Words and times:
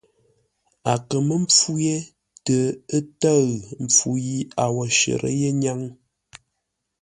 A 0.91 0.93
kə 1.07 1.17
mə́ 1.27 1.37
mpfú 1.43 1.71
yé 1.85 1.95
tə 2.45 2.55
ə́ 2.95 3.01
tə̂ʉ 3.21 3.41
mpfu 3.83 4.09
yi 4.25 4.37
a 4.63 4.65
wo 4.75 4.83
shərə́ 4.97 5.31
yé 5.39 5.49
ńnyáŋ. 5.55 5.81